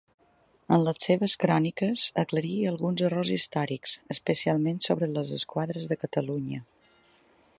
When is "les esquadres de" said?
5.19-5.99